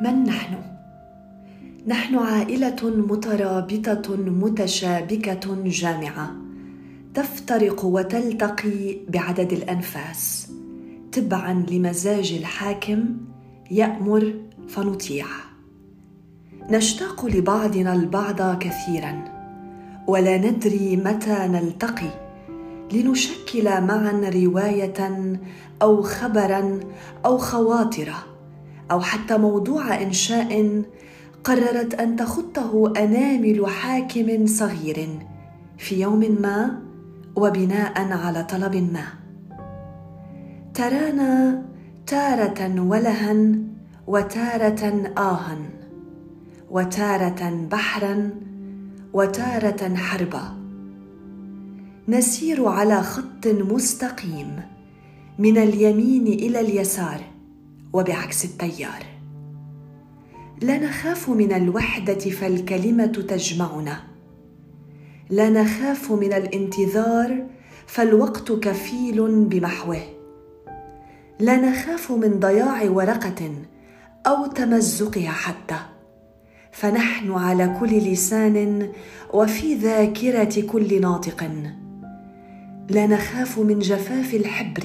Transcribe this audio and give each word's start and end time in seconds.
من 0.00 0.24
نحن؟ 0.24 0.54
نحن 1.86 2.14
عائلة 2.14 2.76
مترابطة 2.82 4.16
متشابكة 4.16 5.64
جامعة 5.64 6.30
تفترق 7.14 7.84
وتلتقي 7.84 8.96
بعدد 9.08 9.52
الأنفاس. 9.52 10.52
تبعا 11.12 11.66
لمزاج 11.70 12.32
الحاكم 12.32 13.04
يأمر 13.70 14.34
فنطيع. 14.68 15.26
نشتاق 16.70 17.26
لبعضنا 17.26 17.94
البعض 17.94 18.58
كثيرا 18.58 19.24
ولا 20.06 20.38
ندري 20.38 20.96
متى 20.96 21.48
نلتقي. 21.48 22.30
لنشكل 22.92 23.64
معا 23.64 24.30
رواية 24.34 25.36
أو 25.82 26.02
خبرا 26.02 26.80
أو 27.24 27.38
خواطر 27.38 28.29
أو 28.90 29.00
حتى 29.00 29.38
موضوع 29.38 30.02
إنشاء 30.02 30.82
قررت 31.44 31.94
أن 31.94 32.16
تخطه 32.16 32.92
أنامل 32.96 33.66
حاكم 33.66 34.46
صغير 34.46 35.08
في 35.78 36.00
يوم 36.00 36.36
ما 36.40 36.82
وبناء 37.36 38.12
على 38.12 38.44
طلب 38.44 38.76
ما. 38.76 39.04
ترانا 40.74 41.62
تارة 42.06 42.80
ولها 42.80 43.36
وتارة 44.06 45.12
آها 45.18 45.58
وتارة 46.70 47.66
بحرا 47.70 48.30
وتارة 49.12 49.94
حربا. 49.94 50.42
نسير 52.08 52.68
على 52.68 53.02
خط 53.02 53.46
مستقيم 53.46 54.62
من 55.38 55.58
اليمين 55.58 56.26
إلى 56.26 56.60
اليسار. 56.60 57.20
وبعكس 57.92 58.44
التيار. 58.44 59.04
لا 60.62 60.78
نخاف 60.78 61.28
من 61.28 61.52
الوحدة 61.52 62.14
فالكلمة 62.14 63.06
تجمعنا. 63.06 64.02
لا 65.30 65.50
نخاف 65.50 66.12
من 66.12 66.32
الانتظار 66.32 67.46
فالوقت 67.86 68.52
كفيل 68.52 69.44
بمحوه. 69.44 70.00
لا 71.40 71.56
نخاف 71.56 72.12
من 72.12 72.40
ضياع 72.40 72.90
ورقة 72.90 73.52
أو 74.26 74.46
تمزقها 74.46 75.30
حتى. 75.30 75.76
فنحن 76.72 77.32
على 77.32 77.76
كل 77.80 77.98
لسان 77.98 78.92
وفي 79.34 79.74
ذاكرة 79.74 80.60
كل 80.60 81.00
ناطق. 81.00 81.50
لا 82.90 83.06
نخاف 83.06 83.58
من 83.58 83.78
جفاف 83.78 84.34
الحبر 84.34 84.84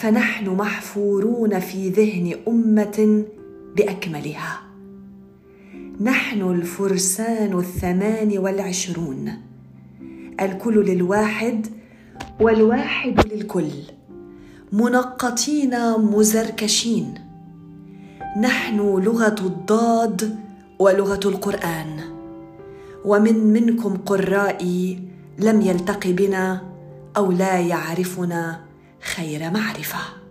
فنحن 0.00 0.48
محفورون 0.48 1.58
في 1.58 1.88
ذهن 1.88 2.34
أمة 2.48 3.24
بأكملها. 3.76 4.60
نحن 6.00 6.42
الفرسان 6.42 7.58
الثمان 7.58 8.38
والعشرون. 8.38 9.32
الكل 10.40 10.84
للواحد 10.84 11.66
والواحد 12.40 13.26
للكل. 13.32 13.70
منقطين 14.72 15.92
مزركشين. 15.98 17.14
نحن 18.40 18.76
لغة 18.78 19.36
الضاد 19.40 20.36
ولغة 20.78 21.20
القرآن. 21.24 22.00
ومن 23.04 23.52
منكم 23.52 23.96
قرائي 23.96 24.98
لم 25.38 25.60
يلتق 25.60 26.06
بنا 26.06 26.62
أو 27.16 27.32
لا 27.32 27.58
يعرفنا 27.58 28.65
خير 29.16 29.50
معرفة. 29.50 30.25